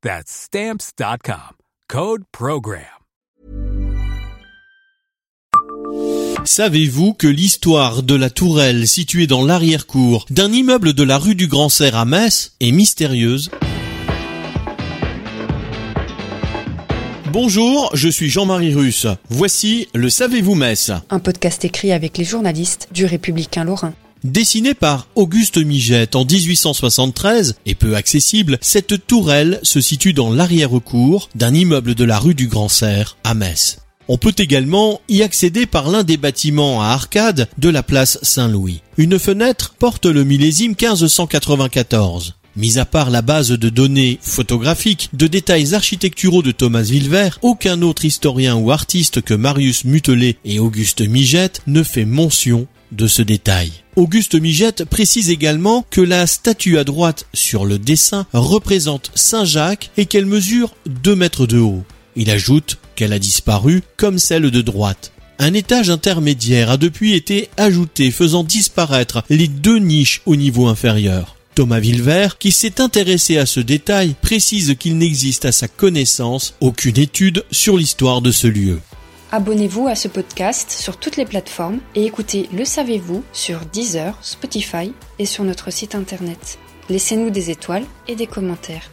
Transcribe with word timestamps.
That's 0.00 0.30
Stamps.com. 0.30 1.56
Code 1.88 2.22
Program. 2.30 2.84
Savez-vous 6.44 7.14
que 7.14 7.26
l'histoire 7.26 8.04
de 8.04 8.14
la 8.14 8.30
tourelle 8.30 8.86
située 8.86 9.26
dans 9.26 9.44
l'arrière-cour 9.44 10.26
d'un 10.30 10.52
immeuble 10.52 10.92
de 10.92 11.02
la 11.02 11.18
rue 11.18 11.34
du 11.34 11.48
Grand 11.48 11.68
Serre 11.68 11.96
à 11.96 12.04
Metz 12.04 12.52
est 12.60 12.70
mystérieuse? 12.70 13.50
Bonjour, 17.32 17.90
je 17.94 18.08
suis 18.08 18.28
Jean-Marie 18.28 18.74
Russe. 18.74 19.08
Voici 19.30 19.88
le 19.94 20.10
Savez-vous 20.10 20.54
Metz 20.54 20.92
Un 21.10 21.18
podcast 21.18 21.64
écrit 21.64 21.90
avec 21.90 22.18
les 22.18 22.24
journalistes 22.24 22.86
du 22.92 23.04
Républicain 23.04 23.64
Lorrain. 23.64 23.94
Dessinée 24.24 24.74
par 24.74 25.06
Auguste 25.14 25.58
Migette 25.58 26.16
en 26.16 26.24
1873 26.24 27.54
et 27.66 27.76
peu 27.76 27.94
accessible, 27.94 28.58
cette 28.60 29.06
tourelle 29.06 29.60
se 29.62 29.80
situe 29.80 30.12
dans 30.12 30.32
l'arrière-cour 30.32 31.28
d'un 31.36 31.54
immeuble 31.54 31.94
de 31.94 32.04
la 32.04 32.18
rue 32.18 32.34
du 32.34 32.48
Grand 32.48 32.68
Serre 32.68 33.16
à 33.22 33.34
Metz. 33.34 33.78
On 34.08 34.18
peut 34.18 34.34
également 34.38 35.00
y 35.08 35.22
accéder 35.22 35.66
par 35.66 35.88
l'un 35.88 36.02
des 36.02 36.16
bâtiments 36.16 36.82
à 36.82 36.86
arcades 36.86 37.48
de 37.58 37.68
la 37.68 37.82
place 37.82 38.18
Saint-Louis. 38.22 38.80
Une 38.96 39.18
fenêtre 39.18 39.74
porte 39.78 40.06
le 40.06 40.24
millésime 40.24 40.70
1594. 40.70 42.34
Mis 42.58 42.80
à 42.80 42.84
part 42.84 43.10
la 43.10 43.22
base 43.22 43.50
de 43.50 43.68
données 43.68 44.18
photographiques 44.20 45.10
de 45.12 45.28
détails 45.28 45.76
architecturaux 45.76 46.42
de 46.42 46.50
Thomas 46.50 46.82
Villevert, 46.82 47.38
aucun 47.42 47.82
autre 47.82 48.04
historien 48.04 48.56
ou 48.56 48.72
artiste 48.72 49.22
que 49.22 49.32
Marius 49.32 49.84
Mutelet 49.84 50.38
et 50.44 50.58
Auguste 50.58 51.02
Migette 51.02 51.62
ne 51.68 51.84
fait 51.84 52.04
mention 52.04 52.66
de 52.90 53.06
ce 53.06 53.22
détail. 53.22 53.70
Auguste 53.94 54.34
Migette 54.34 54.84
précise 54.84 55.30
également 55.30 55.86
que 55.88 56.00
la 56.00 56.26
statue 56.26 56.78
à 56.78 56.84
droite 56.84 57.26
sur 57.32 57.64
le 57.64 57.78
dessin 57.78 58.26
représente 58.32 59.12
Saint 59.14 59.44
Jacques 59.44 59.92
et 59.96 60.06
qu'elle 60.06 60.26
mesure 60.26 60.74
2 60.88 61.14
mètres 61.14 61.46
de 61.46 61.60
haut. 61.60 61.84
Il 62.16 62.28
ajoute 62.28 62.78
qu'elle 62.96 63.12
a 63.12 63.20
disparu 63.20 63.82
comme 63.96 64.18
celle 64.18 64.50
de 64.50 64.62
droite. 64.62 65.12
Un 65.38 65.54
étage 65.54 65.90
intermédiaire 65.90 66.72
a 66.72 66.76
depuis 66.76 67.14
été 67.14 67.50
ajouté 67.56 68.10
faisant 68.10 68.42
disparaître 68.42 69.22
les 69.30 69.46
deux 69.46 69.78
niches 69.78 70.22
au 70.26 70.34
niveau 70.34 70.66
inférieur. 70.66 71.37
Thomas 71.58 71.80
Villevert, 71.80 72.38
qui 72.38 72.52
s'est 72.52 72.80
intéressé 72.80 73.36
à 73.36 73.44
ce 73.44 73.58
détail, 73.58 74.14
précise 74.22 74.76
qu'il 74.78 74.96
n'existe 74.96 75.44
à 75.44 75.50
sa 75.50 75.66
connaissance 75.66 76.54
aucune 76.60 76.96
étude 76.96 77.44
sur 77.50 77.76
l'histoire 77.76 78.22
de 78.22 78.30
ce 78.30 78.46
lieu. 78.46 78.78
Abonnez-vous 79.32 79.88
à 79.88 79.96
ce 79.96 80.06
podcast 80.06 80.70
sur 80.70 80.98
toutes 80.98 81.16
les 81.16 81.24
plateformes 81.24 81.80
et 81.96 82.04
écoutez 82.04 82.48
Le 82.52 82.64
Savez-vous 82.64 83.24
sur 83.32 83.58
Deezer, 83.72 84.16
Spotify 84.22 84.92
et 85.18 85.26
sur 85.26 85.42
notre 85.42 85.72
site 85.72 85.96
internet. 85.96 86.60
Laissez-nous 86.90 87.30
des 87.30 87.50
étoiles 87.50 87.86
et 88.06 88.14
des 88.14 88.28
commentaires. 88.28 88.92